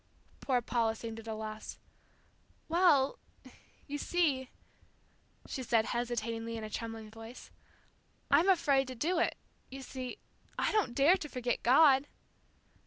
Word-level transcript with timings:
Poor 0.39 0.63
Paula 0.63 0.95
seemed 0.95 1.19
at 1.19 1.27
a 1.27 1.35
loss. 1.35 1.77
"Well, 2.67 3.19
you 3.85 3.99
see," 3.99 4.49
she 5.45 5.61
said, 5.61 5.85
hesitatingly 5.85 6.57
in 6.57 6.63
a 6.63 6.71
trembling 6.71 7.11
voice, 7.11 7.51
"I'm 8.31 8.49
afraid 8.49 8.87
to 8.87 8.95
do 8.95 9.19
it. 9.19 9.37
You 9.69 9.83
see, 9.83 10.17
I 10.57 10.71
don't 10.71 10.95
dare 10.95 11.17
to 11.17 11.29
forget 11.29 11.61
God." 11.61 12.07